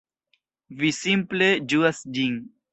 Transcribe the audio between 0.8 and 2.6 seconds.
simple ĝuas ĝin.